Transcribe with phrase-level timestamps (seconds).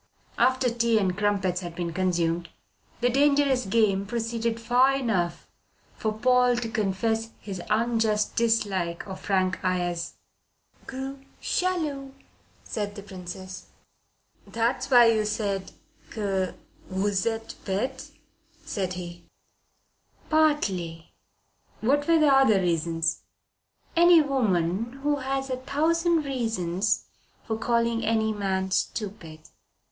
[0.39, 2.49] After tea and crumpets had been consumed,
[3.01, 5.47] the dangerous game proceeded far enough
[5.93, 10.15] for Paul to confess his unjust dislike of Frank Ayres.
[10.87, 12.15] "Gros jaloux,"
[12.63, 13.67] said the Princess.
[14.47, 15.71] "That was why you said
[16.09, 16.55] que
[16.89, 18.09] vous etes bete,"
[18.65, 19.25] said he.
[20.31, 21.13] "Partly."
[21.81, 23.21] "What were the other reasons?"
[23.95, 27.05] "Any woman has a thousand reasons
[27.43, 29.41] for calling any man stupid."